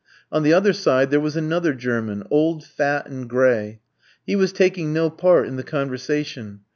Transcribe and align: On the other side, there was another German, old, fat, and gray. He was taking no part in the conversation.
On 0.31 0.41
the 0.41 0.51
other 0.51 0.73
side, 0.73 1.11
there 1.11 1.19
was 1.19 1.35
another 1.35 1.75
German, 1.75 2.23
old, 2.31 2.65
fat, 2.65 3.05
and 3.05 3.29
gray. 3.29 3.81
He 4.25 4.35
was 4.35 4.51
taking 4.51 4.91
no 4.91 5.11
part 5.11 5.47
in 5.47 5.57
the 5.57 5.63
conversation. 5.63 6.61